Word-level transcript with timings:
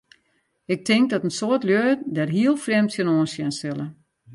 Ik 0.73 0.81
tink 0.87 1.05
dat 1.09 1.25
in 1.27 1.35
soad 1.39 1.63
lju 1.67 1.83
dêr 2.15 2.29
hiel 2.35 2.55
frjemd 2.63 2.89
tsjinoan 2.91 3.27
sjen 3.33 3.51
sille. 3.59 3.87